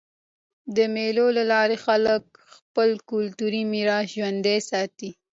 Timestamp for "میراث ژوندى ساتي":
3.71-5.09